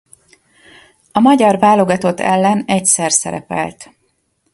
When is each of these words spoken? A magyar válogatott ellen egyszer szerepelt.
A 1.11 1.19
magyar 1.19 1.57
válogatott 1.59 2.19
ellen 2.19 2.63
egyszer 2.65 3.11
szerepelt. 3.11 3.89